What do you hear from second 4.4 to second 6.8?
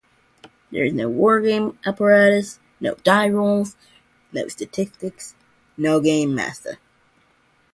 statistics, no gamemaster.